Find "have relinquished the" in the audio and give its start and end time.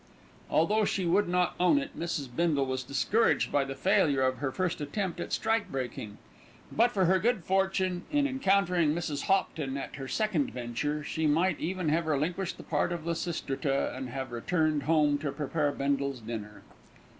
11.89-12.63